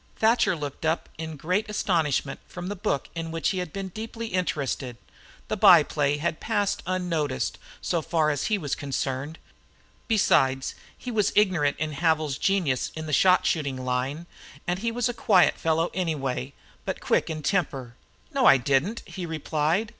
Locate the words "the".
2.69-2.75, 5.47-5.55, 13.05-13.13